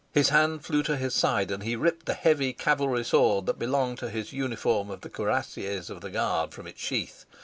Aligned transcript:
His 0.15 0.29
hand 0.29 0.65
flew 0.65 0.81
to 0.81 0.97
his 0.97 1.13
side, 1.13 1.51
and 1.51 1.61
he 1.61 1.75
ripped 1.75 2.07
the 2.07 2.15
heavy 2.15 2.53
cavalry 2.53 3.03
sword 3.03 3.45
that 3.45 3.59
belonged 3.59 3.99
to 3.99 4.09
his 4.09 4.33
uniform 4.33 4.89
of 4.89 5.01
the 5.01 5.11
Cuirassiers 5.11 5.91
of 5.91 6.01
the 6.01 6.09
Guard 6.09 6.55
from 6.55 6.65
its 6.65 6.81
sheath. 6.81 7.25